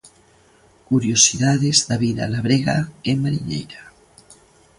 [0.89, 2.77] Curiosidades da vida labrega
[3.09, 3.81] e mariñeira.